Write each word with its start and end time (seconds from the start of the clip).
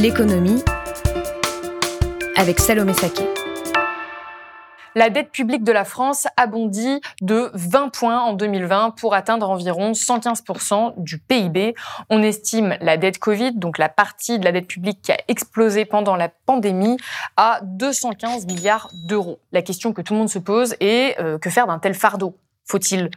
L'économie 0.00 0.62
avec 2.34 2.58
Salomé 2.58 2.94
Saké. 2.94 3.22
La 4.94 5.10
dette 5.10 5.30
publique 5.30 5.62
de 5.62 5.72
la 5.72 5.84
France 5.84 6.26
a 6.38 6.46
bondi 6.46 7.02
de 7.20 7.50
20 7.52 7.90
points 7.90 8.18
en 8.18 8.32
2020 8.32 8.92
pour 8.92 9.14
atteindre 9.14 9.50
environ 9.50 9.92
115% 9.92 10.94
du 10.96 11.18
PIB. 11.18 11.74
On 12.08 12.22
estime 12.22 12.78
la 12.80 12.96
dette 12.96 13.18
Covid, 13.18 13.52
donc 13.52 13.76
la 13.76 13.90
partie 13.90 14.38
de 14.38 14.44
la 14.46 14.52
dette 14.52 14.68
publique 14.68 15.02
qui 15.02 15.12
a 15.12 15.18
explosé 15.28 15.84
pendant 15.84 16.16
la 16.16 16.30
pandémie, 16.30 16.96
à 17.36 17.60
215 17.62 18.46
milliards 18.46 18.88
d'euros. 19.06 19.38
La 19.52 19.60
question 19.60 19.92
que 19.92 20.00
tout 20.00 20.14
le 20.14 20.20
monde 20.20 20.30
se 20.30 20.38
pose 20.38 20.76
est 20.80 21.20
euh, 21.20 21.38
que 21.38 21.50
faire 21.50 21.66
d'un 21.66 21.78
tel 21.78 21.92
fardeau? 21.92 22.38
Faut-il 22.64 23.10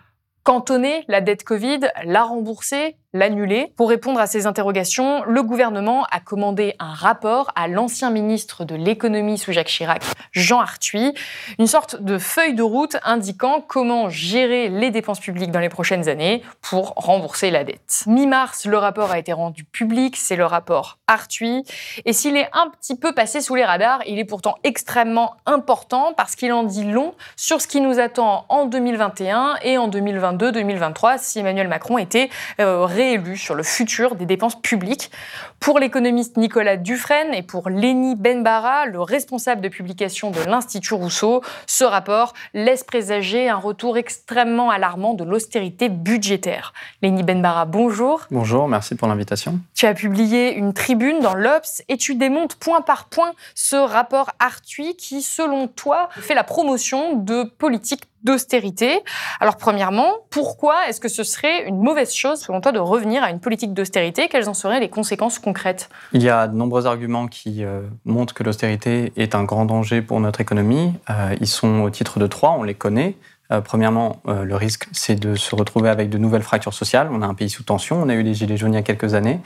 cantonner 0.44 1.06
la 1.08 1.22
dette 1.22 1.46
Covid, 1.46 1.80
la 2.04 2.24
rembourser, 2.24 2.98
l'annuler. 3.14 3.72
Pour 3.78 3.90
répondre 3.90 4.20
à 4.20 4.28
ces 4.28 4.48
interrogations, 4.48 5.24
le 5.26 5.44
gouvernement 5.44 6.06
a 6.12 6.20
commandé 6.20 6.76
un 6.80 6.94
rapport 6.94 7.52
à 7.56 7.68
l'ancien 7.68 8.10
ministre 8.10 8.66
de 8.66 8.76
l'économie 8.76 9.38
sous 9.38 9.52
Jacques 9.52 9.68
Chirac, 9.68 10.04
Jean 10.32 10.60
Arthuis, 10.60 11.14
une 11.60 11.68
sorte 11.68 12.02
de 12.02 12.18
feuille 12.18 12.56
de 12.56 12.64
route 12.64 12.98
indiquant 13.04 13.64
comment 13.66 14.10
gérer 14.10 14.70
les 14.70 14.90
dépenses 14.90 15.20
publiques 15.20 15.52
dans 15.52 15.60
les 15.60 15.70
prochaines 15.70 16.10
années 16.10 16.42
pour 16.62 16.94
rembourser 16.96 17.52
la 17.52 17.64
dette. 17.64 18.04
Mi-mars, 18.08 18.66
le 18.66 18.78
rapport 18.78 19.12
a 19.12 19.20
été 19.20 19.32
rendu 19.32 19.64
public, 19.64 20.16
c'est 20.18 20.36
le 20.36 20.46
rapport 20.46 20.98
Arthuis, 21.08 21.64
et 22.06 22.14
s'il 22.14 22.36
est 22.36 22.50
un 22.54 22.70
petit 22.70 22.96
peu 22.96 23.14
passé 23.14 23.42
sous 23.42 23.56
les 23.56 23.64
radars, 23.64 24.00
il 24.08 24.18
est 24.18 24.26
pourtant 24.26 24.56
extrêmement 24.64 25.36
important 25.46 26.14
parce 26.18 26.36
qu'il 26.36 26.52
en 26.52 26.64
dit 26.64 26.84
long 26.84 27.14
sur 27.36 27.62
ce 27.62 27.68
qui 27.68 27.82
nous 27.82 28.00
attend 28.00 28.46
en 28.50 28.66
2021 28.66 29.58
et 29.62 29.78
en 29.78 29.88
2022-2023 29.90 31.20
si 31.20 31.40
Emmanuel 31.40 31.68
Macron 31.68 31.98
était 31.98 32.30
euh, 32.60 32.86
élu 33.12 33.38
sur 33.38 33.56
le 33.56 33.64
futur 33.64 34.16
des 34.16 34.26
dépenses 34.26 34.60
publiques. 34.62 35.12
Pour 35.60 35.80
l'économiste 35.80 36.38
Nicolas 36.38 36.78
Dufresne 36.78 37.34
et 37.34 37.44
pour 37.44 37.70
Léni 37.70 38.16
Benbara, 38.16 38.86
le 38.86 39.02
responsable 39.02 39.62
de 39.62 39.70
publication 39.70 40.32
de 40.32 40.40
l'Institut 40.42 40.94
Rousseau, 40.94 41.42
ce 41.68 41.84
rapport 41.84 42.34
laisse 42.54 42.84
présager 42.84 43.50
un 43.50 43.58
retour 43.58 43.98
extrêmement 43.98 44.70
alarmant 44.70 45.14
de 45.14 45.24
l'austérité 45.24 45.90
budgétaire. 45.90 46.74
Léni 47.02 47.24
Benbara, 47.24 47.66
bonjour. 47.66 48.22
Bonjour, 48.32 48.68
merci 48.68 48.96
pour 48.96 49.08
l'invitation. 49.08 49.60
Tu 49.74 49.86
as 49.86 49.94
publié 49.94 50.54
une 50.54 50.74
tribune 50.74 51.20
dans 51.20 51.34
l'Obs 51.34 51.84
et 51.90 51.98
tu 51.98 52.16
démontes 52.16 52.56
point 52.56 52.82
par 52.82 53.06
point 53.06 53.34
ce 53.56 53.76
rapport 53.76 54.32
Arthuis 54.40 54.96
qui, 54.96 55.22
selon 55.22 55.68
toi, 55.68 56.10
fait 56.12 56.36
la 56.36 56.44
promotion 56.44 57.16
de 57.16 57.44
politiques 57.44 58.04
d'austérité. 58.24 59.02
Alors 59.40 59.58
premièrement, 59.58 60.12
pourquoi 60.30 60.88
est-ce 60.88 61.00
que 61.00 61.10
ce 61.10 61.24
serait 61.24 61.68
une 61.68 61.82
mauvaise 61.82 62.14
chose 62.14 62.40
selon 62.40 62.62
toi 62.62 62.72
de 62.72 62.80
revenir 62.80 63.24
à 63.24 63.30
une 63.30 63.40
politique 63.40 63.74
d'austérité? 63.74 64.28
Quelles 64.30 64.50
en 64.50 64.54
seraient 64.54 64.80
les 64.80 64.90
conséquences 64.90 65.40
concrètes? 65.40 65.90
Il 66.14 66.24
y 66.24 66.30
a 66.30 66.48
de 66.48 66.56
nombreux 66.56 66.86
arguments 66.86 67.28
qui 67.28 67.64
euh, 67.64 67.82
montrent 68.06 68.34
que 68.34 68.44
l'austérité 68.44 69.12
est 69.18 69.36
un 69.36 69.44
grand 69.44 69.66
danger 69.66 70.02
pour 70.02 70.20
notre 70.20 70.42
économie. 70.42 70.94
Euh, 71.10 71.36
ils 71.42 71.48
sont 71.48 71.82
au 71.82 71.90
titre 71.90 72.20
de 72.20 72.28
trois, 72.28 72.52
on 72.52 72.64
les 72.64 72.76
connaît. 72.76 73.16
Euh, 73.52 73.62
premièrement, 73.62 74.22
le 74.26 74.56
risque, 74.56 74.88
c'est 74.94 75.16
de 75.16 75.36
se 75.36 75.54
retrouver 75.54 75.90
avec 75.90 76.10
de 76.10 76.18
nouvelles 76.18 76.44
fractures 76.44 76.74
sociales. 76.74 77.10
On 77.12 77.22
a 77.22 77.28
un 77.28 77.34
pays 77.34 77.50
sous 77.50 77.64
tension, 77.64 78.02
on 78.02 78.10
a 78.10 78.14
eu 78.14 78.24
les 78.24 78.34
gilets 78.34 78.58
jaunes 78.58 78.74
il 78.74 78.78
y 78.78 78.80
a 78.80 78.84
quelques 78.84 79.14
années. 79.14 79.42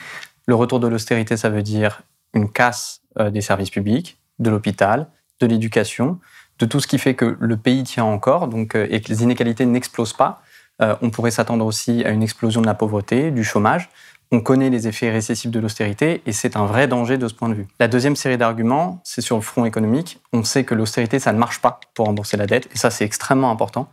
Le 0.46 0.56
retour 0.56 0.80
de 0.80 0.88
l'austérité, 0.88 1.36
ça 1.36 1.50
veut 1.50 1.64
dire 1.64 2.02
une 2.34 2.50
casse 2.50 3.02
des 3.20 3.42
services 3.42 3.72
publics, 3.72 4.20
de 4.38 4.52
l'hôpital, 4.52 5.08
de 5.40 5.48
l'éducation 5.48 6.20
de 6.60 6.66
tout 6.66 6.80
ce 6.80 6.88
qui 6.88 6.98
fait 6.98 7.14
que 7.14 7.38
le 7.40 7.58
pays 7.58 7.84
tient 7.84 8.06
encore 8.06 8.48
donc, 8.48 8.76
euh, 8.76 8.88
et 8.90 9.02
que 9.02 9.10
les 9.10 9.24
inégalités 9.24 9.66
n'explosent 9.66 10.14
pas. 10.14 10.42
Euh, 10.82 10.96
on 11.02 11.10
pourrait 11.10 11.32
s'attendre 11.32 11.66
aussi 11.66 12.04
à 12.06 12.10
une 12.10 12.24
explosion 12.24 12.62
de 12.62 12.68
la 12.68 12.74
pauvreté, 12.74 13.32
du 13.32 13.44
chômage. 13.44 13.90
On 14.32 14.42
connaît 14.42 14.70
les 14.70 14.88
effets 14.88 15.10
récessifs 15.10 15.50
de 15.50 15.60
l'austérité 15.60 16.22
et 16.26 16.34
c'est 16.34 16.58
un 16.58 16.66
vrai 16.66 16.88
danger 16.88 17.18
de 17.18 17.28
ce 17.28 17.34
point 17.34 17.48
de 17.48 17.54
vue. 17.54 17.68
La 17.80 17.88
deuxième 17.88 18.16
série 18.16 18.38
d'arguments, 18.38 19.00
c'est 19.04 19.22
sur 19.22 19.38
le 19.38 19.42
front 19.42 19.64
économique. 19.64 20.20
On 20.34 20.44
sait 20.44 20.66
que 20.66 20.76
l'austérité, 20.76 21.20
ça 21.20 21.32
ne 21.32 21.40
marche 21.40 21.62
pas 21.62 21.80
pour 21.94 22.08
rembourser 22.08 22.36
la 22.36 22.46
dette 22.46 22.68
et 22.74 22.78
ça, 22.78 22.90
c'est 22.90 23.06
extrêmement 23.06 23.50
important. 23.50 23.90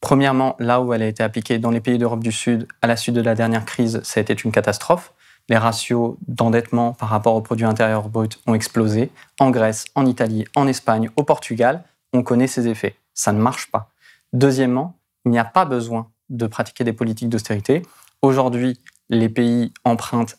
Premièrement, 0.00 0.56
là 0.58 0.80
où 0.80 0.92
elle 0.92 1.02
a 1.02 1.06
été 1.06 1.22
appliquée 1.22 1.58
dans 1.58 1.70
les 1.70 1.80
pays 1.80 1.98
d'Europe 1.98 2.22
du 2.22 2.32
Sud 2.32 2.68
à 2.80 2.86
la 2.86 2.96
suite 2.96 3.14
de 3.14 3.20
la 3.20 3.34
dernière 3.34 3.64
crise, 3.64 4.00
ça 4.04 4.20
a 4.20 4.22
été 4.22 4.34
une 4.44 4.52
catastrophe. 4.52 5.12
Les 5.48 5.56
ratios 5.56 6.14
d'endettement 6.28 6.92
par 6.92 7.08
rapport 7.08 7.34
au 7.34 7.40
produit 7.40 7.66
intérieur 7.66 8.08
brut 8.08 8.38
ont 8.46 8.54
explosé 8.54 9.10
en 9.40 9.50
Grèce, 9.50 9.86
en 9.96 10.06
Italie, 10.06 10.44
en 10.54 10.68
Espagne, 10.68 11.10
au 11.16 11.24
Portugal 11.24 11.82
on 12.12 12.22
connaît 12.22 12.46
ses 12.46 12.68
effets. 12.68 12.96
Ça 13.14 13.32
ne 13.32 13.40
marche 13.40 13.70
pas. 13.70 13.90
Deuxièmement, 14.32 14.98
il 15.24 15.30
n'y 15.30 15.38
a 15.38 15.44
pas 15.44 15.64
besoin 15.64 16.10
de 16.30 16.46
pratiquer 16.46 16.84
des 16.84 16.92
politiques 16.92 17.28
d'austérité. 17.28 17.82
Aujourd'hui, 18.22 18.80
les 19.08 19.28
pays 19.28 19.72
empruntent, 19.84 20.38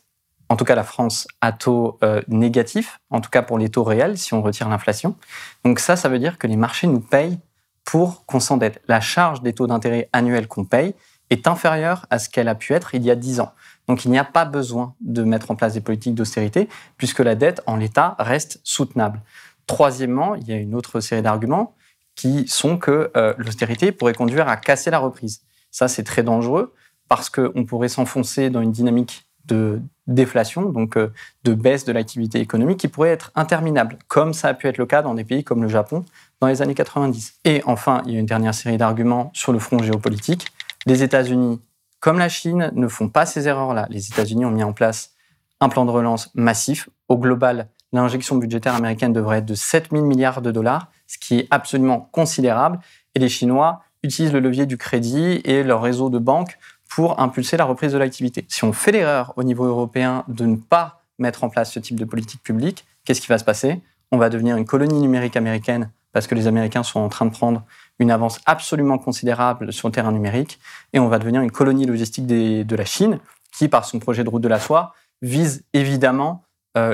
en 0.50 0.56
tout 0.56 0.66
cas 0.66 0.76
la 0.76 0.84
France, 0.84 1.28
à 1.42 1.52
taux 1.52 1.98
euh, 2.04 2.22
négatif, 2.28 3.00
en 3.10 3.22
tout 3.22 3.30
cas 3.30 3.42
pour 3.42 3.58
les 3.58 3.70
taux 3.70 3.84
réels, 3.84 4.18
si 4.18 4.34
on 4.34 4.42
retire 4.42 4.70
l'inflation. 4.70 5.16
Donc 5.64 5.80
ça, 5.80 5.96
ça 5.96 6.10
veut 6.10 6.20
dire 6.20 6.38
que 6.38 6.48
les 6.48 6.58
marchés 6.58 6.88
nous 6.88 7.00
payent 7.00 7.40
pour 7.86 8.26
qu'on 8.26 8.40
s'endette. 8.40 8.82
La 8.88 9.02
charge 9.02 9.42
des 9.42 9.54
taux 9.54 9.68
d'intérêt 9.68 10.10
annuels 10.14 10.48
qu'on 10.48 10.66
paye 10.66 10.96
est 11.30 11.48
inférieure 11.48 12.06
à 12.10 12.20
ce 12.20 12.30
qu'elle 12.30 12.48
a 12.48 12.56
pu 12.56 12.74
être 12.74 12.96
il 12.96 13.04
y 13.04 13.12
a 13.12 13.16
10 13.16 13.40
ans. 13.40 13.54
Donc 13.88 14.06
il 14.06 14.12
n'y 14.12 14.20
a 14.20 14.24
pas 14.24 14.46
besoin 14.46 14.96
de 15.02 15.24
mettre 15.24 15.52
en 15.52 15.56
place 15.56 15.74
des 15.74 15.82
politiques 15.82 16.16
d'austérité, 16.16 16.70
puisque 16.98 17.20
la 17.20 17.36
dette 17.36 17.62
en 17.66 17.76
l'état 17.76 18.16
reste 18.20 18.60
soutenable. 18.64 19.22
Troisièmement, 19.68 20.36
il 20.36 20.48
y 20.48 20.54
a 20.54 20.58
une 20.58 20.76
autre 20.76 21.00
série 21.00 21.22
d'arguments 21.22 21.76
qui 22.16 22.48
sont 22.48 22.78
que 22.78 23.12
euh, 23.18 23.34
l'austérité 23.38 23.92
pourrait 23.92 24.14
conduire 24.14 24.48
à 24.48 24.58
casser 24.58 24.92
la 24.92 25.00
reprise. 25.00 25.42
Ça, 25.72 25.88
c'est 25.88 26.04
très 26.04 26.24
dangereux 26.24 26.74
parce 27.10 27.30
qu'on 27.30 27.66
pourrait 27.66 27.90
s'enfoncer 27.90 28.50
dans 28.50 28.62
une 28.62 28.72
dynamique 28.72 29.26
de 29.46 29.82
déflation, 30.08 30.70
donc 30.70 30.98
euh, 30.98 31.12
de 31.44 31.54
baisse 31.54 31.86
de 31.86 31.92
l'activité 31.92 32.40
économique 32.40 32.80
qui 32.80 32.88
pourrait 32.88 33.10
être 33.10 33.32
interminable, 33.36 33.98
comme 34.08 34.34
ça 34.34 34.50
a 34.50 34.54
pu 34.54 34.68
être 34.68 34.78
le 34.78 34.86
cas 34.86 35.02
dans 35.02 35.14
des 35.14 35.24
pays 35.24 35.44
comme 35.44 35.62
le 35.62 35.68
Japon 35.68 36.06
dans 36.40 36.48
les 36.48 36.62
années 36.62 36.76
90. 36.76 37.40
Et 37.46 37.62
enfin, 37.66 38.04
il 38.06 38.14
y 38.14 38.18
a 38.18 38.20
une 38.20 38.26
dernière 38.26 38.54
série 38.54 38.78
d'arguments 38.78 39.32
sur 39.34 39.54
le 39.54 39.60
front 39.60 39.80
géopolitique. 39.80 40.48
Les 40.86 41.04
États-Unis, 41.04 41.62
comme 42.00 42.20
la 42.20 42.30
Chine, 42.30 42.72
ne 42.74 42.88
font 42.88 43.10
pas 43.10 43.26
ces 43.26 43.48
erreurs-là. 43.48 43.88
Les 43.90 44.08
États-Unis 44.08 44.46
ont 44.46 44.52
mis 44.52 44.64
en 44.64 44.74
place 44.74 45.14
un 45.62 45.70
plan 45.70 45.86
de 45.86 45.92
relance 45.92 46.30
massif. 46.36 46.90
Au 47.10 47.18
global, 47.18 47.68
l'injection 47.94 48.36
budgétaire 48.36 48.76
américaine 48.76 49.14
devrait 49.14 49.38
être 49.38 49.46
de 49.46 49.56
7 49.56 49.90
000 49.92 50.06
milliards 50.06 50.42
de 50.42 50.52
dollars, 50.52 50.88
ce 51.08 51.18
qui 51.18 51.40
est 51.40 51.48
absolument 51.52 52.10
considérable. 52.12 52.80
Et 53.16 53.20
les 53.20 53.30
Chinois 53.30 53.84
utilisent 54.04 54.34
le 54.34 54.40
levier 54.40 54.66
du 54.66 54.78
crédit 54.78 55.42
et 55.46 55.64
leur 55.64 55.82
réseau 55.82 56.10
de 56.10 56.20
banques 56.20 56.58
pour 56.90 57.20
impulser 57.20 57.56
la 57.56 57.66
reprise 57.66 57.94
de 57.94 57.98
l'activité. 57.98 58.46
Si 58.50 58.64
on 58.66 58.74
fait 58.74 58.92
l'erreur 58.92 59.34
au 59.38 59.44
niveau 59.44 59.66
européen 59.66 60.26
de 60.28 60.46
ne 60.46 60.58
pas 60.58 61.04
mettre 61.20 61.44
en 61.44 61.50
place 61.50 61.72
ce 61.72 61.80
type 61.80 62.00
de 62.00 62.06
politique 62.06 62.44
publique, 62.44 62.86
qu'est-ce 63.06 63.22
qui 63.22 63.28
va 63.28 63.38
se 63.38 63.44
passer? 63.44 63.82
On 64.12 64.18
va 64.18 64.30
devenir 64.30 64.58
une 64.58 64.66
colonie 64.66 65.00
numérique 65.00 65.38
américaine 65.38 65.90
parce 66.12 66.28
que 66.28 66.36
les 66.36 66.48
Américains 66.48 66.84
sont 66.84 67.00
en 67.00 67.10
train 67.10 67.26
de 67.26 67.32
prendre 67.32 67.64
une 68.00 68.12
avance 68.12 68.40
absolument 68.46 69.00
considérable 69.00 69.74
sur 69.74 69.88
le 69.88 69.92
terrain 69.92 70.12
numérique, 70.12 70.60
et 70.94 71.00
on 71.00 71.08
va 71.08 71.18
devenir 71.20 71.42
une 71.42 71.52
colonie 71.52 71.86
logistique 71.86 72.28
de 72.28 72.76
la 72.76 72.86
Chine, 72.86 73.20
qui, 73.52 73.68
par 73.68 73.86
son 73.86 74.00
projet 74.00 74.24
de 74.24 74.30
route 74.30 74.42
de 74.42 74.48
la 74.48 74.60
soie, 74.60 74.94
vise 75.24 75.64
évidemment 75.74 76.43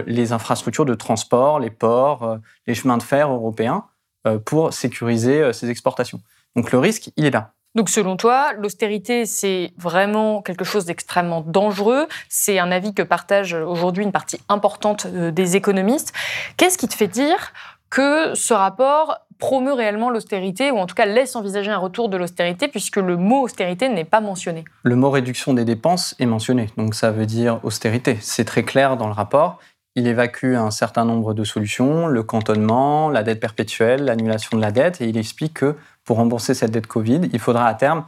les 0.05 0.31
infrastructures 0.31 0.85
de 0.85 0.95
transport, 0.95 1.59
les 1.59 1.69
ports, 1.69 2.23
euh, 2.23 2.37
les 2.67 2.75
chemins 2.75 2.97
de 2.97 3.03
fer 3.03 3.31
européens 3.31 3.85
euh, 4.27 4.37
pour 4.37 4.73
sécuriser 4.73 5.53
ces 5.53 5.69
exportations. 5.69 6.21
Donc 6.55 6.71
le 6.71 6.79
risque, 6.79 7.11
il 7.15 7.25
est 7.25 7.31
là. 7.31 7.53
Donc 7.75 7.89
selon 7.89 8.17
toi, 8.17 8.53
l'austérité, 8.53 9.25
c'est 9.25 9.71
vraiment 9.77 10.41
quelque 10.41 10.65
chose 10.65 10.85
d'extrêmement 10.85 11.41
dangereux. 11.41 12.07
C'est 12.27 12.57
un 12.57 12.71
avis 12.71 12.93
que 12.93 13.03
partage 13.03 13.53
aujourd'hui 13.53 14.03
une 14.03 14.11
partie 14.11 14.41
importante 14.49 15.05
des 15.05 15.55
économistes. 15.55 16.11
Qu'est-ce 16.57 16.79
qui 16.79 16.87
te 16.87 16.95
fait 16.95 17.07
dire 17.07 17.53
que 17.91 18.33
ce 18.33 18.53
rapport 18.53 19.19
promeut 19.39 19.73
réellement 19.73 20.09
l'austérité, 20.09 20.69
ou 20.69 20.77
en 20.77 20.85
tout 20.85 20.95
cas 20.95 21.05
laisse 21.05 21.35
envisager 21.35 21.71
un 21.71 21.77
retour 21.77 22.09
de 22.09 22.17
l'austérité, 22.17 22.67
puisque 22.67 22.97
le 22.97 23.17
mot 23.17 23.41
austérité 23.43 23.89
n'est 23.89 24.05
pas 24.05 24.21
mentionné. 24.21 24.65
Le 24.83 24.95
mot 24.95 25.09
réduction 25.09 25.53
des 25.53 25.65
dépenses 25.65 26.13
est 26.19 26.25
mentionné, 26.25 26.69
donc 26.77 26.93
ça 26.93 27.09
veut 27.09 27.25
dire 27.25 27.59
austérité. 27.63 28.17
C'est 28.21 28.45
très 28.45 28.63
clair 28.63 28.97
dans 28.97 29.07
le 29.07 29.13
rapport. 29.13 29.59
Il 29.95 30.07
évacue 30.07 30.55
un 30.55 30.71
certain 30.71 31.03
nombre 31.03 31.33
de 31.33 31.43
solutions, 31.43 32.07
le 32.07 32.21
cantonnement, 32.21 33.09
la 33.09 33.23
dette 33.23 33.39
perpétuelle, 33.39 34.03
l'annulation 34.03 34.55
de 34.57 34.61
la 34.61 34.71
dette, 34.71 35.01
et 35.01 35.07
il 35.07 35.17
explique 35.17 35.55
que 35.55 35.75
pour 36.03 36.17
rembourser 36.17 36.53
cette 36.53 36.71
dette 36.71 36.87
Covid, 36.87 37.21
il 37.31 37.39
faudra 37.39 37.65
à 37.67 37.73
terme 37.73 38.03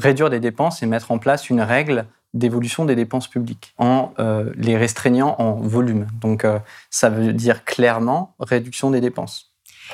réduire 0.00 0.30
des 0.30 0.40
dépenses 0.40 0.82
et 0.82 0.86
mettre 0.86 1.12
en 1.12 1.18
place 1.18 1.50
une 1.50 1.60
règle 1.60 2.06
d'évolution 2.32 2.84
des 2.84 2.94
dépenses 2.94 3.28
publiques, 3.28 3.74
en 3.78 4.12
les 4.56 4.76
restreignant 4.76 5.36
en 5.38 5.54
volume. 5.54 6.06
Donc 6.20 6.46
ça 6.88 7.10
veut 7.10 7.32
dire 7.32 7.64
clairement 7.64 8.34
réduction 8.38 8.90
des 8.90 9.00
dépenses. 9.00 9.49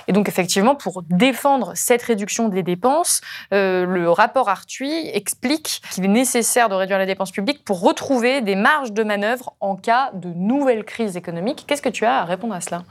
Et 0.08 0.12
donc 0.12 0.28
effectivement, 0.28 0.75
pour 0.75 1.02
défendre 1.02 1.72
cette 1.75 2.02
réduction 2.02 2.48
des 2.48 2.62
dépenses, 2.62 3.20
euh, 3.52 3.84
le 3.87 4.10
rapport 4.10 4.48
Arthuis 4.48 5.10
explique 5.12 5.82
qu'il 5.90 6.04
est 6.04 6.08
nécessaire 6.08 6.69
de 6.69 6.75
réduire 6.75 6.98
les 6.98 7.06
dépenses 7.06 7.32
publiques 7.32 7.64
pour 7.64 7.81
retrouver 7.81 8.40
des 8.40 8.56
marges 8.56 8.93
de 8.93 9.02
manœuvre 9.02 9.54
en 9.60 9.76
cas 9.76 10.10
de 10.14 10.28
nouvelle 10.28 10.84
crise 10.84 11.16
économique. 11.16 11.64
Qu'est-ce 11.66 11.82
que 11.82 11.88
tu 11.88 12.04
as 12.04 12.20
à 12.20 12.25
répondre 12.25 12.54
à 12.54 12.60
cela? 12.60 12.84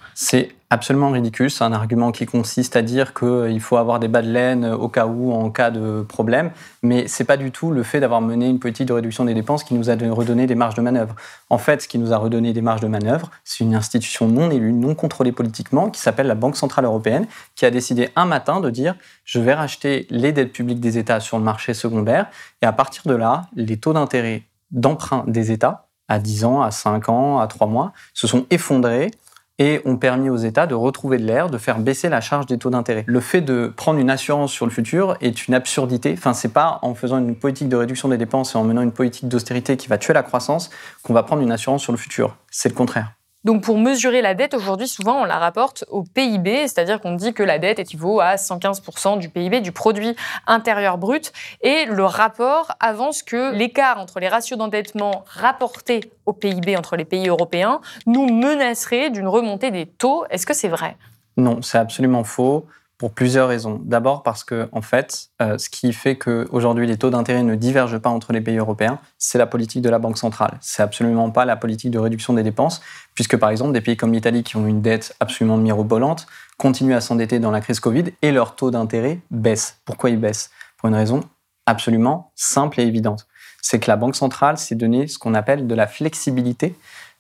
Absolument 0.70 1.12
ridicule. 1.12 1.52
C'est 1.52 1.64
un 1.64 1.74
argument 1.74 2.12
qui 2.12 2.26
consiste 2.26 2.76
à 2.76 2.82
dire 2.82 3.14
qu'il 3.14 3.60
faut 3.62 3.78
avoir 3.78 4.00
des 4.00 4.08
bas 4.08 4.22
de 4.22 4.30
laine 4.30 4.66
au 4.66 4.90
cas 4.90 5.06
où, 5.06 5.32
en 5.32 5.50
cas 5.50 5.72
de 5.72 6.04
problème. 6.08 6.52
Mais 6.84 7.08
c'est 7.08 7.24
pas 7.24 7.38
du 7.38 7.52
tout 7.52 7.72
le 7.72 7.84
fait 7.84 8.00
d'avoir 8.00 8.22
mené 8.22 8.50
une 8.50 8.60
politique 8.60 8.88
de 8.88 8.94
réduction 8.94 9.26
des 9.26 9.34
dépenses 9.34 9.64
qui 9.64 9.74
nous 9.74 9.90
a 9.90 9.96
redonné 9.96 10.48
des 10.48 10.56
marges 10.56 10.76
de 10.76 10.82
manœuvre. 10.82 11.16
En 11.50 11.58
fait, 11.58 11.82
ce 11.82 11.88
qui 11.88 12.00
nous 12.00 12.14
a 12.14 12.18
redonné 12.18 12.54
des 12.54 12.62
marges 12.62 12.82
de 12.82 12.88
manœuvre, 12.88 13.32
c'est 13.44 13.64
une 13.64 13.76
institution 13.76 14.28
non 14.28 14.50
élue, 14.52 14.74
non 14.74 14.96
contrôlée 14.96 15.32
politiquement, 15.32 15.90
qui 15.90 16.02
s'appelle 16.02 16.28
la 16.28 16.36
Banque 16.36 16.58
Centrale 16.58 16.86
Européenne, 16.86 17.28
qui 17.56 17.66
a 17.66 17.72
décidé 17.72 18.10
un 18.16 18.26
matin 18.26 18.60
de 18.60 18.70
dire 18.70 18.96
je 19.24 19.40
vais 19.40 19.54
racheter 19.54 20.08
les 20.10 20.32
dettes 20.32 20.54
publiques 20.54 20.80
des 20.80 20.98
États 20.98 21.20
sur 21.20 21.38
le 21.38 21.44
marché 21.44 21.74
secondaire. 21.74 22.28
Et 22.62 22.66
à 22.66 22.74
partir 22.74 23.04
de 23.06 23.16
là, 23.16 23.44
les 23.56 23.78
taux 23.78 23.94
d'intérêt 23.94 24.44
d'emprunt 24.72 25.24
des 25.28 25.52
États, 25.52 25.88
à 26.08 26.20
10 26.20 26.46
ans, 26.46 26.62
à 26.62 26.72
5 26.72 27.10
ans, 27.10 27.40
à 27.40 27.48
3 27.48 27.68
mois, 27.68 27.92
se 28.14 28.28
sont 28.28 28.46
effondrés 28.52 29.12
et 29.60 29.82
ont 29.86 29.98
permis 29.98 30.30
aux 30.30 30.38
États 30.38 30.68
de 30.68 30.76
retrouver 30.76 31.18
de 31.18 31.26
l'air, 31.26 31.50
de 31.50 31.58
faire 31.58 31.80
baisser 31.80 32.10
la 32.10 32.22
charge 32.22 32.46
des 32.46 32.58
taux 32.58 32.70
d'intérêt. 32.70 33.04
Le 33.08 33.20
fait 33.20 33.42
de 33.42 33.74
prendre 33.76 34.00
une 34.00 34.10
assurance 34.10 34.52
sur 34.52 34.66
le 34.66 34.72
futur 34.72 35.16
est 35.22 35.48
une 35.48 35.54
absurdité. 35.54 36.14
Enfin, 36.18 36.34
c'est 36.34 36.54
pas 36.54 36.80
en 36.82 36.94
faisant 36.96 37.20
une 37.20 37.36
politique 37.36 37.70
de 37.70 37.76
réduction 37.76 38.10
des 38.10 38.18
dépenses 38.18 38.56
et 38.56 38.58
en 38.58 38.64
menant 38.64 38.82
une 38.82 38.92
politique 38.92 39.28
d'austérité 39.28 39.78
qui 39.78 39.88
va 39.88 39.98
tuer 39.98 40.14
la 40.14 40.24
croissance 40.24 40.70
qu'on 41.04 41.14
va 41.14 41.24
prendre 41.24 41.42
une 41.42 41.52
assurance 41.52 41.84
sur 41.84 41.92
le 41.92 41.98
futur. 41.98 42.36
C'est 42.52 42.70
le 42.70 42.76
contraire. 42.76 43.14
Donc 43.46 43.62
pour 43.62 43.78
mesurer 43.78 44.24
la 44.24 44.34
dette, 44.34 44.56
aujourd'hui, 44.56 44.88
souvent, 44.88 45.22
on 45.22 45.24
la 45.24 45.38
rapporte 45.38 45.86
au 45.90 46.04
PIB, 46.04 46.68
c'est-à-dire 46.68 47.00
qu'on 47.00 47.14
dit 47.14 47.32
que 47.32 47.44
la 47.44 47.60
dette 47.60 47.78
équivaut 47.78 48.20
à 48.20 48.36
115% 48.36 49.20
du 49.20 49.30
PIB, 49.30 49.62
du 49.62 49.72
produit 49.72 50.16
intérieur 50.48 50.98
brut. 50.98 51.32
Et 51.62 51.86
le 51.86 52.04
rapport 52.04 52.72
avance 52.80 53.22
que 53.22 53.54
l'écart 53.54 54.00
entre 54.00 54.20
les 54.20 54.30
ratios 54.30 54.58
d'endettement 54.58 55.24
rapportés 55.28 56.12
au 56.26 56.34
PIB 56.34 56.76
entre 56.76 56.96
les 56.96 57.06
pays 57.06 57.28
européens 57.28 57.82
nous 58.08 58.28
menacerait 58.28 59.12
d'une 59.12 59.28
remontée 59.28 59.70
des 59.70 59.86
taux. 59.86 60.26
Est-ce 60.32 60.48
que 60.48 60.56
c'est 60.56 60.68
vrai? 60.68 60.98
Non, 61.38 61.62
c'est 61.62 61.78
absolument 61.78 62.24
faux 62.24 62.66
pour 62.98 63.12
plusieurs 63.12 63.50
raisons. 63.50 63.82
D'abord 63.84 64.24
parce 64.24 64.44
que, 64.44 64.70
en 64.72 64.82
fait, 64.82 65.30
euh, 65.42 65.58
ce 65.58 65.70
qui 65.70 65.92
fait 65.92 66.18
qu'aujourd'hui 66.18 66.88
les 66.88 66.98
taux 66.98 67.10
d'intérêt 67.10 67.44
ne 67.44 67.56
divergent 67.56 67.98
pas 67.98 68.10
entre 68.10 68.32
les 68.32 68.42
pays 68.42 68.58
européens, 68.58 69.00
c'est 69.18 69.38
la 69.38 69.48
politique 69.48 69.82
de 69.82 69.90
la 69.90 70.00
Banque 70.00 70.18
centrale. 70.18 70.58
C'est 70.62 70.82
absolument 70.82 71.30
pas 71.30 71.46
la 71.46 71.56
politique 71.56 71.92
de 71.92 72.00
réduction 72.00 72.34
des 72.34 72.44
dépenses, 72.44 72.82
puisque 73.14 73.38
par 73.38 73.50
exemple 73.50 73.74
des 73.74 73.82
pays 73.82 73.98
comme 73.98 74.14
l'Italie 74.14 74.44
qui 74.44 74.56
ont 74.56 74.66
une 74.66 74.82
dette 74.82 75.16
absolument 75.20 75.58
mirobolante 75.58 76.28
continuent 76.58 76.96
à 76.96 77.02
s'endetter 77.02 77.40
dans 77.40 77.52
la 77.52 77.62
crise 77.62 77.80
Covid 77.80 78.06
et 78.22 78.32
leur 78.32 78.56
taux 78.56 78.72
d'intérêt 78.72 79.20
baisse. 79.30 79.80
Pourquoi 79.86 80.10
ils 80.10 80.20
baissent? 80.20 80.52
Pour 80.78 80.90
une 80.90 80.96
raison 80.96 81.22
absolument 81.66 82.32
simple 82.36 82.80
et 82.80 82.84
évidente. 82.84 83.28
C'est 83.62 83.80
que 83.80 83.90
la 83.90 83.98
Banque 83.98 84.16
centrale 84.16 84.58
s'est 84.58 84.76
donné 84.76 85.08
ce 85.08 85.18
qu'on 85.18 85.34
appelle 85.34 85.68
de 85.68 85.76
la 85.76 85.88
flexibilité 85.88 86.76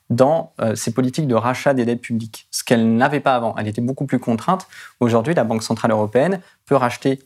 dans 0.09 0.53
euh, 0.61 0.75
ses 0.75 0.93
politiques 0.93 1.27
de 1.27 1.35
rachat 1.35 1.73
des 1.73 1.85
dettes 1.85 2.01
publiques, 2.01 2.47
ce 2.51 2.63
qu'elle 2.63 2.95
n'avait 2.95 3.19
pas 3.19 3.35
avant. 3.35 3.55
Elle 3.57 3.67
était 3.67 3.81
beaucoup 3.81 4.05
plus 4.05 4.19
contrainte. 4.19 4.67
Aujourd'hui, 4.99 5.33
la 5.33 5.43
Banque 5.43 5.63
Centrale 5.63 5.91
Européenne 5.91 6.41
peut 6.65 6.75
racheter 6.75 7.19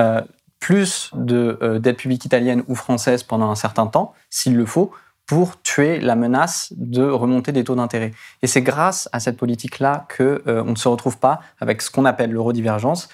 euh, 0.00 0.20
plus 0.60 1.10
de 1.14 1.58
euh, 1.62 1.78
dettes 1.78 1.96
publiques 1.96 2.24
italiennes 2.24 2.62
ou 2.68 2.74
françaises 2.74 3.22
pendant 3.22 3.50
un 3.50 3.54
certain 3.54 3.86
temps, 3.86 4.14
s'il 4.28 4.56
le 4.56 4.66
faut, 4.66 4.92
pour 5.26 5.60
tuer 5.62 6.00
la 6.00 6.16
menace 6.16 6.72
de 6.76 7.04
remonter 7.04 7.52
des 7.52 7.64
taux 7.64 7.76
d'intérêt. 7.76 8.12
Et 8.42 8.46
c'est 8.46 8.62
grâce 8.62 9.08
à 9.12 9.20
cette 9.20 9.36
politique-là 9.36 10.06
qu'on 10.16 10.64
ne 10.64 10.74
se 10.74 10.88
retrouve 10.88 11.18
pas 11.18 11.40
avec 11.60 11.82
ce 11.82 11.90
qu'on 11.90 12.04
appelle 12.04 12.32
l'eurodivergence, 12.32 13.08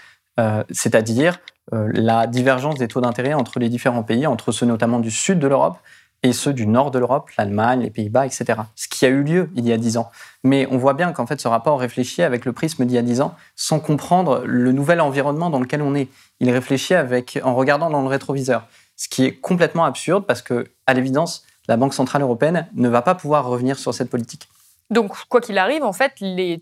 c'est-à-dire 0.70 1.38
la 1.72 2.26
divergence 2.26 2.76
des 2.76 2.88
taux 2.88 3.02
d'intérêt 3.02 3.34
entre 3.34 3.58
les 3.58 3.68
différents 3.68 4.02
pays, 4.02 4.26
entre 4.26 4.50
ceux 4.50 4.64
notamment 4.64 4.98
du 4.98 5.10
sud 5.10 5.38
de 5.38 5.46
l'Europe 5.46 5.76
et 6.22 6.32
ceux 6.32 6.52
du 6.52 6.66
nord 6.66 6.90
de 6.90 6.98
l'Europe, 6.98 7.30
l'Allemagne, 7.38 7.80
les 7.80 7.90
Pays-Bas, 7.90 8.26
etc. 8.26 8.60
Ce 8.74 8.88
qui 8.88 9.04
a 9.04 9.08
eu 9.08 9.22
lieu 9.22 9.50
il 9.54 9.66
y 9.66 9.72
a 9.72 9.76
dix 9.76 9.96
ans. 9.96 10.10
Mais 10.42 10.66
on 10.70 10.78
voit 10.78 10.94
bien 10.94 11.12
qu'en 11.12 11.26
fait, 11.26 11.40
ce 11.40 11.48
rapport 11.48 11.78
réfléchit 11.78 12.22
avec 12.22 12.44
le 12.44 12.52
prisme 12.52 12.84
d'il 12.84 12.94
y 12.94 12.98
a 12.98 13.02
dix 13.02 13.20
ans, 13.20 13.34
sans 13.54 13.80
comprendre 13.80 14.42
le 14.44 14.72
nouvel 14.72 15.00
environnement 15.00 15.50
dans 15.50 15.60
lequel 15.60 15.82
on 15.82 15.94
est. 15.94 16.08
Il 16.40 16.50
réfléchit 16.50 16.94
avec, 16.94 17.38
en 17.44 17.54
regardant 17.54 17.90
dans 17.90 18.02
le 18.02 18.08
rétroviseur, 18.08 18.66
ce 18.96 19.08
qui 19.08 19.24
est 19.24 19.32
complètement 19.32 19.84
absurde 19.84 20.24
parce 20.26 20.42
que, 20.42 20.66
à 20.86 20.94
l'évidence, 20.94 21.44
la 21.68 21.76
Banque 21.76 21.94
centrale 21.94 22.22
européenne 22.22 22.66
ne 22.74 22.88
va 22.88 23.02
pas 23.02 23.14
pouvoir 23.14 23.46
revenir 23.46 23.78
sur 23.78 23.92
cette 23.92 24.10
politique. 24.10 24.48
Donc, 24.88 25.16
quoi 25.28 25.40
qu'il 25.40 25.58
arrive, 25.58 25.82
en 25.82 25.92
fait, 25.92 26.12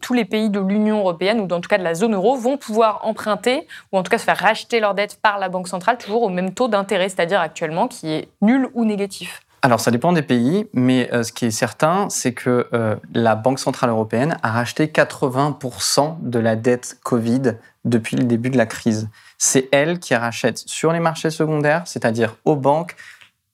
tous 0.01 0.15
les 0.15 0.25
pays 0.25 0.49
de 0.49 0.59
l'Union 0.59 1.01
européenne, 1.01 1.41
ou 1.41 1.55
en 1.55 1.61
tout 1.61 1.69
cas 1.69 1.77
de 1.77 1.83
la 1.83 1.95
zone 1.95 2.15
euro, 2.15 2.37
vont 2.37 2.57
pouvoir 2.57 3.01
emprunter, 3.05 3.67
ou 3.93 3.99
en 3.99 4.03
tout 4.03 4.09
cas 4.09 4.17
se 4.17 4.25
faire 4.25 4.39
racheter 4.39 4.81
leurs 4.81 4.95
dettes 4.95 5.19
par 5.21 5.39
la 5.39 5.51
Banque 5.51 5.69
centrale, 5.69 5.99
toujours 5.99 6.23
au 6.23 6.31
même 6.31 6.55
taux 6.55 6.69
d'intérêt, 6.69 7.11
c'est-à-dire 7.11 7.41
actuellement 7.41 7.87
qui 7.87 8.11
est 8.11 8.29
nul 8.41 8.71
ou 8.73 8.87
négatif. 8.87 9.43
Alors 9.65 9.81
ça 9.81 9.91
dépend 9.91 10.13
des 10.13 10.21
pays, 10.21 10.67
mais 10.75 11.09
euh, 11.15 11.23
ce 11.23 11.33
qui 11.33 11.47
est 11.47 11.51
certain, 11.51 12.11
c'est 12.11 12.35
que 12.35 12.69
euh, 12.75 12.97
la 13.15 13.35
Banque 13.35 13.59
Centrale 13.59 13.89
Européenne 13.89 14.37
a 14.43 14.53
racheté 14.53 14.89
80% 14.89 16.17
de 16.21 16.39
la 16.39 16.55
dette 16.55 16.99
Covid 17.03 17.55
depuis 17.87 18.17
le 18.17 18.25
début 18.25 18.51
de 18.51 18.59
la 18.59 18.67
crise. 18.67 19.09
C'est 19.39 19.71
elle 19.73 20.01
qui 20.01 20.15
rachète 20.15 20.59
sur 20.59 20.93
les 20.93 21.01
marchés 21.01 21.31
secondaires, 21.31 21.85
c'est-à-dire 21.87 22.37
aux 22.45 22.57
banques, 22.57 22.95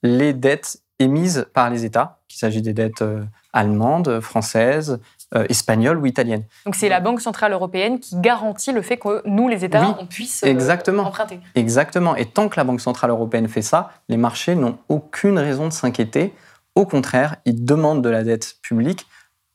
les 0.03 0.33
dettes 0.33 0.81
émises 0.99 1.47
par 1.53 1.69
les 1.69 1.85
États, 1.85 2.19
qu'il 2.27 2.39
s'agit 2.39 2.61
des 2.61 2.73
dettes 2.73 3.03
euh, 3.03 3.23
allemandes, 3.53 4.19
françaises, 4.19 4.99
euh, 5.33 5.45
espagnole 5.47 5.97
ou 5.97 6.05
italienne. 6.05 6.43
Donc 6.65 6.75
c'est 6.75 6.89
la 6.89 6.99
Banque 6.99 7.21
centrale 7.21 7.53
européenne 7.53 7.99
qui 7.99 8.19
garantit 8.19 8.73
le 8.73 8.81
fait 8.81 8.97
que 8.97 9.21
nous, 9.25 9.47
les 9.47 9.63
États, 9.63 9.97
on 9.97 10.05
puisse 10.05 10.43
euh, 10.43 10.47
exactement. 10.47 11.03
emprunter. 11.03 11.39
Exactement. 11.55 12.17
Et 12.17 12.25
tant 12.25 12.49
que 12.49 12.59
la 12.59 12.65
Banque 12.65 12.81
centrale 12.81 13.11
européenne 13.11 13.47
fait 13.47 13.61
ça, 13.61 13.91
les 14.09 14.17
marchés 14.17 14.55
n'ont 14.55 14.77
aucune 14.89 15.39
raison 15.39 15.67
de 15.67 15.73
s'inquiéter. 15.73 16.33
Au 16.75 16.85
contraire, 16.85 17.37
ils 17.45 17.63
demandent 17.63 18.03
de 18.03 18.09
la 18.09 18.23
dette 18.23 18.57
publique 18.61 19.07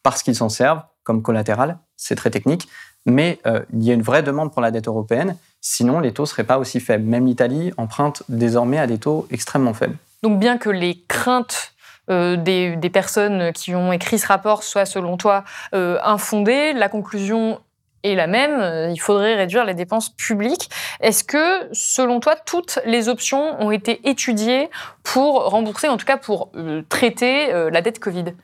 parce 0.02 0.23
qu'ils 0.23 0.37
s'en 0.37 0.49
servent 0.49 0.82
comme 1.05 1.20
collatéral. 1.20 1.79
C'est 1.96 2.17
très 2.17 2.31
technique. 2.31 2.69
Mais 3.05 3.38
euh, 3.46 3.61
il 3.72 3.84
y 3.84 3.90
a 3.90 3.94
une 3.94 4.02
vraie 4.02 4.22
demande 4.22 4.52
pour 4.52 4.62
la 4.62 4.70
dette 4.70 4.88
européenne. 4.88 5.37
Sinon, 5.61 6.00
les 6.00 6.12
taux 6.12 6.25
ne 6.25 6.29
seraient 6.29 6.44
pas 6.44 6.58
aussi 6.58 6.81
faibles. 6.81 7.05
Même 7.05 7.26
l'Italie 7.26 7.72
emprunte 7.76 8.22
désormais 8.29 8.79
à 8.79 8.87
des 8.87 8.99
taux 8.99 9.26
extrêmement 9.31 9.75
faibles. 9.75 9.96
Donc 10.22 10.38
bien 10.38 10.58
que 10.58 10.70
les 10.70 11.05
craintes 11.06 11.75
euh, 12.11 12.37
des, 12.37 12.91
personnes 12.91 13.53
qui 13.53 13.75
ont 13.75 13.93
écrit 13.93 14.19
ce 14.19 14.27
rapport 14.27 14.63
soit, 14.63 14.86
selon 14.86 15.17
toi, 15.17 15.44
euh, 15.75 15.98
infondée. 16.03 16.72
La 16.72 16.89
conclusion 16.89 17.60
est 18.05 18.15
la 18.15 18.27
même, 18.27 18.60
euh, 18.60 18.91
il 18.91 18.98
faudrait 18.98 19.34
réduire 19.34 19.65
les 19.65 19.75
dépenses 19.75 20.10
publiques. 20.10 20.70
Est-ce 21.01 21.25
que, 21.25 21.69
selon 21.72 22.20
toi, 22.20 22.36
toutes 22.36 22.79
les 22.84 23.08
options 23.08 23.60
ont 23.60 23.70
été 23.70 24.08
étudiées 24.08 24.70
pour 25.03 25.51
rembourser, 25.51 25.89
en 25.89 25.96
tout 25.96 26.06
cas 26.06 26.17
pour 26.17 26.53
traiter 26.89 27.53
la 27.70 27.81
dette 27.81 27.98
Covid? 27.98 28.34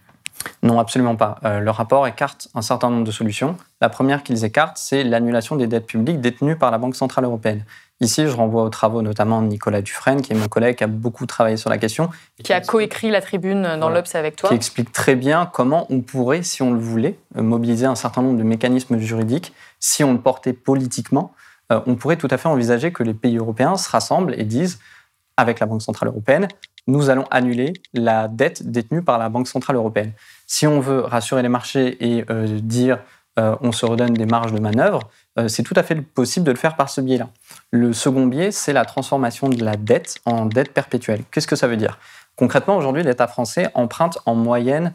Non, 0.63 0.79
absolument 0.79 1.17
pas. 1.17 1.39
le 1.43 1.71
rapport 1.71 2.07
écarte 2.07 2.49
un 2.55 2.63
certain 2.63 2.91
nombre 2.91 3.05
de 3.05 3.11
solutions. 3.11 3.57
La 3.81 3.89
première 3.89 4.23
qu'ils 4.23 4.45
écartent, 4.45 4.79
c'est 4.79 5.05
l'annulation 5.05 5.57
des 5.57 5.67
dettes 5.67 5.87
publiques 5.87 6.21
détenues 6.21 6.57
par 6.57 6.71
la 6.71 6.79
Banque 6.79 6.97
Centrale 6.97 7.25
Européenne. 7.25 7.65
Ici, 8.03 8.27
je 8.27 8.33
renvoie 8.35 8.65
aux 8.65 8.69
travaux 8.69 9.01
notamment 9.01 9.43
de 9.43 9.47
Nicolas 9.47 9.81
Dufresne, 9.81 10.23
qui 10.23 10.33
est 10.33 10.37
mon 10.37 10.49
collègue, 10.49 10.77
qui 10.77 10.83
a 10.83 10.89
beaucoup 10.89 11.25
travaillé 11.25 11.57
sur 11.57 11.71
la 11.71 11.79
question. 11.79 12.11
Qui, 12.43 12.53
a 12.53 12.61
coécrit 12.61 13.11
la 13.11 13.21
tribune 13.21 13.77
dans 13.79 13.89
l'Obs 13.89 14.17
avec 14.17 14.35
toi. 14.35 14.49
Qui 14.49 14.57
explique 14.57 14.91
très 14.91 15.15
bien 15.15 15.47
comment 15.47 15.87
on 15.89 16.01
pourrait, 16.01 16.43
si 16.43 16.63
on 16.63 16.73
le 16.73 16.81
voulait, 16.81 17.17
euh, 17.37 17.43
mobiliser 17.43 17.87
un 17.87 17.95
certain 17.95 18.23
nombre 18.23 18.39
de 18.39 18.43
mécanismes 18.43 18.99
juridiques. 18.99 19.53
Si 19.79 20.03
on 20.03 20.13
le 20.13 20.21
portait 20.21 20.53
politiquement, 20.53 21.33
euh, 21.71 21.81
on 21.87 21.95
pourrait 21.95 22.17
tout 22.17 22.27
à 22.33 22.39
fait 22.39 22.49
envisager 22.49 22.91
que 22.91 23.05
les 23.05 23.15
pays 23.15 23.37
européens 23.37 23.77
se 23.77 23.89
rassemblent 23.89 24.35
et 24.37 24.43
disent, 24.43 24.81
avec 25.37 25.61
la 25.61 25.67
Banque 25.67 25.83
Centrale 25.83 26.09
Européenne, 26.09 26.49
nous 26.87 27.11
allons 27.11 27.25
annuler 27.31 27.73
la 27.95 28.29
dette 28.29 28.71
détenue 28.71 29.03
par 29.03 29.19
la 29.19 29.29
Banque 29.29 29.49
Centrale 29.49 29.77
Européenne. 29.77 30.13
Si 30.47 30.67
on 30.67 30.81
veut 30.81 31.01
rassurer 31.01 31.43
les 31.43 31.49
marchés 31.49 31.97
et 32.01 32.25
euh, 32.31 32.59
dire 32.61 32.99
on 33.39 33.73
se 33.73 33.87
redonne 33.87 34.13
des 34.13 34.27
marges 34.27 34.53
de 34.53 34.61
manœuvre, 34.61 35.09
euh, 35.39 35.49
c'est 35.49 35.63
tout 35.63 35.75
à 35.77 35.83
fait 35.83 35.95
possible 35.95 36.45
de 36.45 36.51
le 36.51 36.57
faire 36.57 36.77
par 36.77 36.91
ce 36.91 37.01
biais-là. 37.01 37.29
Le 37.71 37.93
second 37.93 38.27
biais, 38.27 38.51
c'est 38.51 38.73
la 38.73 38.85
transformation 38.85 39.49
de 39.49 39.65
la 39.65 39.77
dette 39.77 40.17
en 40.27 40.47
dette 40.47 40.73
perpétuelle. 40.75 41.23
Qu'est-ce 41.31 41.47
que 41.47 41.57
ça 41.57 41.67
veut 41.67 41.77
dire? 41.77 41.99
Concrètement, 42.37 42.77
aujourd'hui, 42.77 43.03
l'État 43.03 43.27
français 43.27 43.71
emprunte 43.75 44.19
en 44.27 44.35
moyenne, 44.35 44.93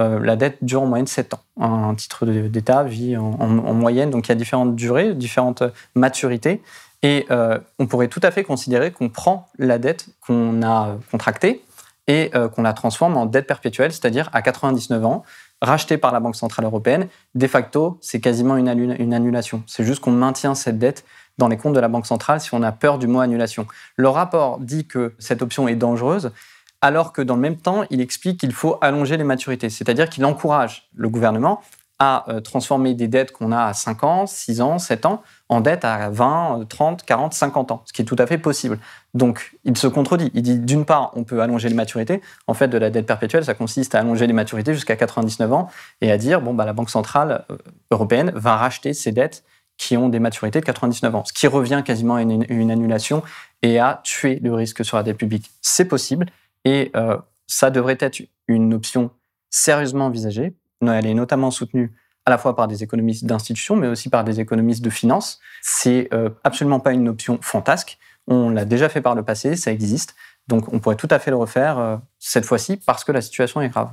euh, 0.00 0.20
la 0.20 0.36
dette 0.36 0.58
dure 0.62 0.82
en 0.82 0.86
moyenne 0.86 1.06
7 1.06 1.34
ans. 1.34 1.40
Un 1.60 1.94
titre 1.94 2.26
d'État 2.26 2.84
vit 2.84 3.16
en, 3.16 3.74
moyenne, 3.74 4.10
donc 4.10 4.26
il 4.26 4.30
y 4.30 4.32
a 4.32 4.36
différentes 4.36 4.76
durées, 4.76 5.14
différentes 5.14 5.62
maturités. 5.94 6.62
Et 7.02 7.26
euh, 7.30 7.58
on 7.78 7.86
pourrait 7.86 8.08
tout 8.08 8.20
à 8.22 8.30
fait 8.30 8.44
considérer 8.44 8.90
qu'on 8.90 9.08
prend 9.08 9.48
la 9.58 9.78
dette 9.78 10.08
qu'on 10.20 10.62
a 10.62 10.96
contractée 11.10 11.62
et 12.10 12.30
qu'on 12.54 12.62
la 12.62 12.72
transforme 12.72 13.18
en 13.18 13.26
dette 13.26 13.46
perpétuelle, 13.46 13.92
c'est-à-dire 13.92 14.30
à 14.32 14.40
99 14.40 15.04
ans, 15.04 15.24
racheté 15.60 15.98
par 15.98 16.12
la 16.12 16.20
Banque 16.20 16.36
Centrale 16.36 16.64
Européenne, 16.64 17.08
de 17.34 17.46
facto, 17.46 17.98
c'est 18.00 18.20
quasiment 18.20 18.56
une, 18.56 18.68
annulation. 18.68 19.62
C'est 19.66 19.84
juste 19.84 20.00
qu'on 20.00 20.12
maintient 20.12 20.54
cette 20.54 20.78
dette 20.78 21.04
dans 21.38 21.48
les 21.48 21.56
comptes 21.56 21.74
de 21.74 21.80
la 21.80 21.88
Banque 21.88 22.06
centrale 22.06 22.40
si 22.40 22.54
on 22.54 22.62
a 22.62 22.72
peur 22.72 22.98
du 22.98 23.06
mot 23.06 23.20
annulation. 23.20 23.66
Le 23.96 24.08
rapport 24.08 24.58
dit 24.58 24.86
que 24.86 25.14
cette 25.18 25.42
option 25.42 25.68
est 25.68 25.76
dangereuse. 25.76 26.32
alors 26.80 27.12
que 27.12 27.22
dans 27.22 27.34
le 27.34 27.40
même 27.40 27.56
temps, 27.56 27.84
il 27.90 28.00
explique 28.00 28.38
qu'il 28.38 28.52
faut 28.52 28.78
allonger 28.80 29.16
les 29.16 29.24
maturités, 29.24 29.68
c'est-à-dire 29.68 30.08
qu'il 30.08 30.24
encourage 30.24 30.88
le 30.94 31.08
gouvernement 31.08 31.60
à 31.98 32.30
euh, 32.30 32.40
transformer 32.40 32.94
des 32.94 33.08
dettes 33.08 33.32
qu'on 33.32 33.50
a 33.50 33.64
à 33.64 33.74
5 33.74 34.04
ans, 34.04 34.26
6 34.26 34.60
ans, 34.60 34.78
7 34.78 35.06
ans 35.06 35.22
en 35.48 35.60
dettes 35.60 35.84
à 35.84 36.10
20, 36.10 36.66
30, 36.68 37.04
40, 37.04 37.34
50 37.34 37.72
ans, 37.72 37.82
ce 37.86 37.92
qui 37.92 38.02
est 38.02 38.04
tout 38.04 38.16
à 38.18 38.26
fait 38.26 38.38
possible. 38.38 38.78
Donc, 39.14 39.56
il 39.64 39.76
se 39.76 39.86
contredit. 39.86 40.30
Il 40.34 40.42
dit, 40.42 40.58
d'une 40.58 40.84
part, 40.84 41.10
on 41.14 41.24
peut 41.24 41.40
allonger 41.40 41.68
les 41.68 41.74
maturités. 41.74 42.20
En 42.46 42.54
fait, 42.54 42.68
de 42.68 42.78
la 42.78 42.90
dette 42.90 43.06
perpétuelle, 43.06 43.44
ça 43.44 43.54
consiste 43.54 43.94
à 43.94 44.00
allonger 44.00 44.26
les 44.26 44.32
maturités 44.32 44.74
jusqu'à 44.74 44.96
99 44.96 45.52
ans 45.52 45.70
et 46.00 46.12
à 46.12 46.18
dire, 46.18 46.40
bon, 46.40 46.54
bah, 46.54 46.64
la 46.64 46.72
Banque 46.72 46.90
centrale 46.90 47.44
euh, 47.50 47.56
européenne 47.90 48.30
va 48.34 48.56
racheter 48.56 48.94
ces 48.94 49.10
dettes 49.10 49.42
qui 49.78 49.96
ont 49.96 50.08
des 50.08 50.18
maturités 50.18 50.60
de 50.60 50.64
99 50.64 51.14
ans, 51.14 51.24
ce 51.24 51.32
qui 51.32 51.46
revient 51.46 51.82
quasiment 51.84 52.16
à 52.16 52.22
une, 52.22 52.70
annulation 52.70 53.22
et 53.62 53.78
à 53.78 54.00
tuer 54.02 54.40
le 54.42 54.52
risque 54.52 54.84
sur 54.84 54.96
la 54.96 55.04
dette 55.04 55.16
publique. 55.16 55.50
C'est 55.62 55.86
possible 55.86 56.26
et 56.64 56.90
euh, 56.96 57.16
ça 57.46 57.70
devrait 57.70 57.96
être 58.00 58.20
une 58.48 58.74
option 58.74 59.10
sérieusement 59.50 60.06
envisagée 60.06 60.52
elle 60.82 61.06
est 61.06 61.14
notamment 61.14 61.50
soutenue 61.50 61.92
à 62.26 62.30
la 62.30 62.38
fois 62.38 62.54
par 62.54 62.68
des 62.68 62.82
économistes 62.82 63.24
d'institutions, 63.24 63.74
mais 63.74 63.88
aussi 63.88 64.10
par 64.10 64.22
des 64.22 64.38
économistes 64.38 64.84
de 64.84 64.90
finances. 64.90 65.40
C'est 65.62 66.08
euh, 66.12 66.28
absolument 66.44 66.78
pas 66.78 66.92
une 66.92 67.08
option 67.08 67.38
fantasque. 67.40 67.98
On 68.26 68.50
l'a 68.50 68.66
déjà 68.66 68.90
fait 68.90 69.00
par 69.00 69.14
le 69.14 69.22
passé, 69.22 69.56
ça 69.56 69.72
existe. 69.72 70.14
Donc 70.46 70.72
on 70.72 70.78
pourrait 70.78 70.96
tout 70.96 71.08
à 71.10 71.18
fait 71.18 71.30
le 71.30 71.36
refaire 71.36 71.78
euh, 71.78 71.96
cette 72.18 72.44
fois-ci 72.44 72.76
parce 72.76 73.02
que 73.02 73.12
la 73.12 73.22
situation 73.22 73.62
est 73.62 73.70
grave. 73.70 73.92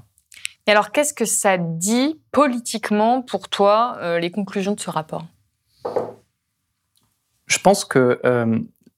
Et 0.67 0.71
alors 0.71 0.91
qu'est-ce 0.91 1.13
que 1.13 1.25
ça 1.25 1.57
dit 1.57 2.19
politiquement 2.31 3.21
pour 3.21 3.47
toi, 3.47 3.97
euh, 4.01 4.19
les 4.19 4.31
conclusions 4.31 4.73
de 4.73 4.79
ce 4.79 4.89
rapport? 4.89 5.25
Je 7.45 7.59
pense 7.59 7.85
que 7.85 8.19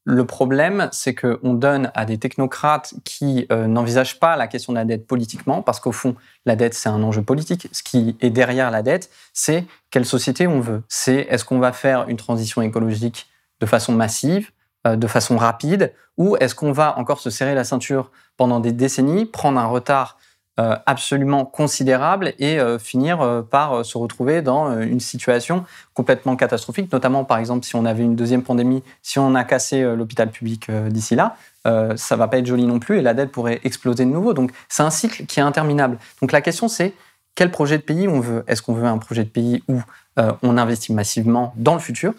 le 0.09 0.25
problème, 0.25 0.87
c'est 0.93 1.13
qu'on 1.13 1.53
donne 1.53 1.91
à 1.93 2.05
des 2.05 2.17
technocrates 2.17 2.93
qui 3.03 3.45
euh, 3.51 3.67
n'envisagent 3.67 4.21
pas 4.21 4.37
la 4.37 4.47
question 4.47 4.71
de 4.71 4.77
la 4.77 4.85
dette 4.85 5.05
politiquement, 5.05 5.61
parce 5.61 5.81
qu'au 5.81 5.91
fond, 5.91 6.15
la 6.45 6.55
dette, 6.55 6.75
c'est 6.75 6.87
un 6.87 7.03
enjeu 7.03 7.21
politique. 7.21 7.67
Ce 7.73 7.83
qui 7.83 8.15
est 8.21 8.29
derrière 8.29 8.71
la 8.71 8.83
dette, 8.83 9.09
c'est 9.33 9.65
quelle 9.91 10.05
société 10.05 10.47
on 10.47 10.61
veut. 10.61 10.81
C'est 10.87 11.27
est-ce 11.29 11.43
qu'on 11.43 11.59
va 11.59 11.73
faire 11.73 12.07
une 12.07 12.15
transition 12.15 12.61
écologique 12.61 13.27
de 13.59 13.65
façon 13.65 13.91
massive, 13.91 14.51
euh, 14.87 14.95
de 14.95 15.07
façon 15.07 15.35
rapide, 15.35 15.91
ou 16.15 16.37
est-ce 16.37 16.55
qu'on 16.55 16.71
va 16.71 16.97
encore 16.97 17.19
se 17.19 17.29
serrer 17.29 17.53
la 17.53 17.65
ceinture 17.65 18.09
pendant 18.37 18.61
des 18.61 18.71
décennies, 18.71 19.25
prendre 19.25 19.59
un 19.59 19.65
retard 19.65 20.17
absolument 20.57 21.45
considérable 21.45 22.33
et 22.39 22.59
euh, 22.59 22.79
finir 22.79 23.21
euh, 23.21 23.41
par 23.43 23.85
se 23.85 23.97
retrouver 23.97 24.41
dans 24.41 24.81
une 24.81 24.99
situation 24.99 25.65
complètement 25.93 26.35
catastrophique, 26.35 26.91
notamment 26.91 27.23
par 27.25 27.37
exemple 27.37 27.65
si 27.65 27.75
on 27.75 27.85
avait 27.85 28.03
une 28.03 28.15
deuxième 28.15 28.43
pandémie, 28.43 28.83
si 29.01 29.19
on 29.19 29.35
a 29.35 29.43
cassé 29.43 29.83
l'hôpital 29.95 30.29
public 30.29 30.69
d'ici 30.71 31.15
là, 31.15 31.35
ça 31.95 32.15
va 32.15 32.27
pas 32.27 32.37
être 32.37 32.45
joli 32.45 32.65
non 32.65 32.79
plus 32.79 32.99
et 32.99 33.01
la 33.01 33.13
dette 33.13 33.31
pourrait 33.31 33.59
exploser 33.63 34.05
de 34.05 34.09
nouveau. 34.09 34.33
Donc 34.33 34.51
c'est 34.69 34.83
un 34.83 34.89
cycle 34.89 35.25
qui 35.25 35.39
est 35.39 35.43
interminable. 35.43 35.97
Donc 36.21 36.31
la 36.31 36.41
question 36.41 36.67
c'est 36.67 36.93
quel 37.35 37.51
projet 37.51 37.77
de 37.77 37.83
pays 37.83 38.07
on 38.07 38.19
veut? 38.19 38.43
Est-ce 38.47 38.61
qu'on 38.61 38.73
veut 38.73 38.85
un 38.85 38.97
projet 38.97 39.23
de 39.23 39.29
pays 39.29 39.63
où 39.67 39.81
on 40.17 40.57
investit 40.57 40.93
massivement 40.93 41.53
dans 41.57 41.73
le 41.73 41.79
futur 41.79 42.13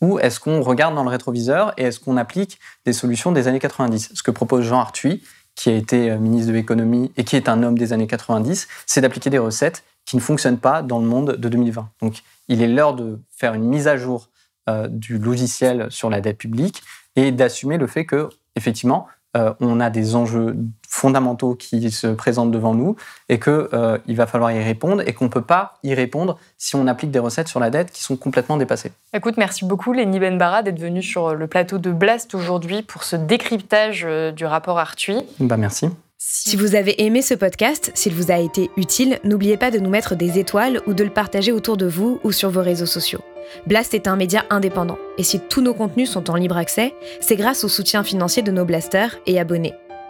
ou 0.00 0.18
est-ce 0.18 0.40
qu'on 0.40 0.60
regarde 0.60 0.94
dans 0.94 1.04
le 1.04 1.10
rétroviseur 1.10 1.72
et 1.76 1.84
est-ce 1.84 2.00
qu'on 2.00 2.16
applique 2.16 2.58
des 2.84 2.92
solutions 2.92 3.32
des 3.32 3.48
années 3.48 3.60
90 3.60 4.10
Ce 4.14 4.22
que 4.22 4.30
propose 4.30 4.64
Jean 4.64 4.80
Arthuis, 4.80 5.22
qui 5.54 5.70
a 5.70 5.74
été 5.74 6.10
euh, 6.10 6.18
ministre 6.18 6.48
de 6.48 6.56
l'économie 6.56 7.12
et 7.16 7.24
qui 7.24 7.36
est 7.36 7.48
un 7.48 7.62
homme 7.62 7.78
des 7.78 7.92
années 7.92 8.06
90, 8.06 8.68
c'est 8.86 9.00
d'appliquer 9.00 9.30
des 9.30 9.38
recettes 9.38 9.84
qui 10.04 10.16
ne 10.16 10.20
fonctionnent 10.20 10.58
pas 10.58 10.82
dans 10.82 10.98
le 10.98 11.06
monde 11.06 11.36
de 11.36 11.48
2020. 11.48 11.88
Donc, 12.02 12.22
il 12.48 12.62
est 12.62 12.68
l'heure 12.68 12.94
de 12.94 13.18
faire 13.30 13.54
une 13.54 13.64
mise 13.64 13.88
à 13.88 13.96
jour 13.96 14.28
euh, 14.68 14.88
du 14.88 15.18
logiciel 15.18 15.86
sur 15.90 16.10
la 16.10 16.20
dette 16.20 16.38
publique 16.38 16.82
et 17.16 17.32
d'assumer 17.32 17.78
le 17.78 17.86
fait 17.86 18.04
que, 18.04 18.28
effectivement, 18.56 19.06
euh, 19.36 19.52
on 19.60 19.80
a 19.80 19.90
des 19.90 20.14
enjeux 20.14 20.56
fondamentaux 20.94 21.56
qui 21.56 21.90
se 21.90 22.06
présentent 22.06 22.52
devant 22.52 22.72
nous 22.72 22.94
et 23.28 23.40
qu'il 23.40 23.52
euh, 23.72 23.98
va 24.08 24.26
falloir 24.26 24.52
y 24.52 24.62
répondre 24.62 25.02
et 25.06 25.12
qu'on 25.12 25.24
ne 25.24 25.30
peut 25.30 25.42
pas 25.42 25.74
y 25.82 25.92
répondre 25.92 26.38
si 26.56 26.76
on 26.76 26.86
applique 26.86 27.10
des 27.10 27.18
recettes 27.18 27.48
sur 27.48 27.58
la 27.58 27.70
dette 27.70 27.90
qui 27.90 28.02
sont 28.02 28.16
complètement 28.16 28.56
dépassées. 28.56 28.92
Écoute, 29.12 29.36
merci 29.36 29.64
beaucoup 29.64 29.92
Lenny 29.92 30.20
Benbara 30.20 30.62
d'être 30.62 30.78
venu 30.78 31.02
sur 31.02 31.34
le 31.34 31.46
plateau 31.48 31.78
de 31.78 31.90
Blast 31.90 32.34
aujourd'hui 32.34 32.82
pour 32.82 33.02
ce 33.02 33.16
décryptage 33.16 34.04
euh, 34.06 34.30
du 34.30 34.46
rapport 34.46 34.78
Arthuis. 34.78 35.24
Bah 35.40 35.56
merci. 35.56 35.88
Si 36.16 36.56
vous 36.56 36.76
avez 36.76 37.04
aimé 37.04 37.22
ce 37.22 37.34
podcast, 37.34 37.90
s'il 37.94 38.14
vous 38.14 38.30
a 38.30 38.38
été 38.38 38.70
utile, 38.76 39.18
n'oubliez 39.24 39.56
pas 39.56 39.72
de 39.72 39.78
nous 39.78 39.90
mettre 39.90 40.14
des 40.14 40.38
étoiles 40.38 40.80
ou 40.86 40.94
de 40.94 41.04
le 41.04 41.10
partager 41.10 41.50
autour 41.50 41.76
de 41.76 41.86
vous 41.86 42.20
ou 42.22 42.32
sur 42.32 42.50
vos 42.50 42.62
réseaux 42.62 42.86
sociaux. 42.86 43.20
Blast 43.66 43.94
est 43.94 44.08
un 44.08 44.16
média 44.16 44.44
indépendant, 44.48 44.96
et 45.18 45.22
si 45.22 45.38
tous 45.38 45.60
nos 45.60 45.74
contenus 45.74 46.10
sont 46.10 46.30
en 46.30 46.36
libre 46.36 46.56
accès, 46.56 46.94
c'est 47.20 47.36
grâce 47.36 47.62
au 47.64 47.68
soutien 47.68 48.04
financier 48.04 48.42
de 48.42 48.52
nos 48.52 48.64
blasters 48.64 49.18
et 49.26 49.38
abonnés. 49.38 49.74